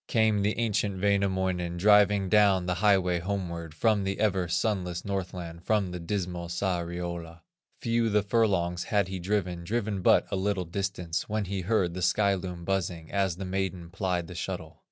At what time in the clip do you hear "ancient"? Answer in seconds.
0.57-0.99